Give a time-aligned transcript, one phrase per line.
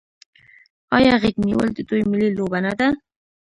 [0.97, 2.87] آیا غیږ نیول د دوی ملي لوبه نه ده؟